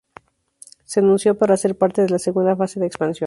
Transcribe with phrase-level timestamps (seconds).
[0.83, 3.19] Se anunció para ser parte de la "segunda fase" de expansión.